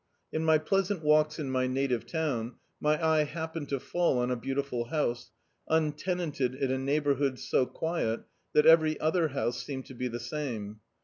In 0.33 0.43
my 0.43 0.57
pleasant 0.57 1.03
walks 1.03 1.37
in 1.37 1.51
my 1.51 1.67
native 1.67 2.07
town, 2.07 2.55
my 2.79 2.95
eye 3.05 3.23
bap 3.23 3.53
pened 3.53 3.67
to 3.67 3.79
fall 3.79 4.17
on 4.17 4.31
a 4.31 4.35
beautiful 4.35 4.85
house, 4.85 5.29
untenanted 5.69 6.55
in 6.55 6.71
a 6.71 6.79
neighbourhood 6.79 7.37
so 7.37 7.67
quiet 7.67 8.21
that 8.53 8.65
eveiy 8.65 8.97
other 8.99 9.27
house 9.27 9.61
seemed 9.63 9.85
to 9.85 9.93
be 9.93 10.07
the 10.07 10.19
same. 10.19 10.79